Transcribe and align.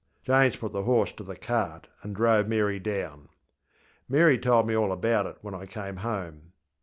ŌĆÖ 0.01 0.25
James 0.25 0.55
put 0.55 0.73
the 0.73 0.81
horse 0.81 1.11
to 1.11 1.23
the 1.23 1.35
cart 1.35 1.87
and 2.01 2.15
drove 2.15 2.47
Mary 2.47 2.79
down. 2.79 3.29
Mary 4.09 4.39
told 4.39 4.65
me 4.65 4.75
all 4.75 4.91
about 4.91 5.27
it 5.27 5.37
when 5.43 5.53
I 5.53 5.67
came 5.67 5.97
home. 5.97 6.53